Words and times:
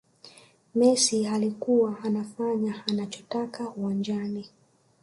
messi 0.75 1.27
alikuwa 1.27 1.97
anafanya 2.03 2.83
anachotaka 2.87 3.69
uwanjani 3.69 4.49